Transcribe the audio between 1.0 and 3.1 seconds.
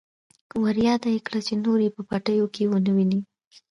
يې کړه چې نور يې په پټيو کې ونه